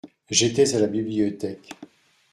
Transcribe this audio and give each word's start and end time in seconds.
J’étais 0.31 0.73
à 0.73 0.79
la 0.79 0.87
bibliothèque. 0.87 1.75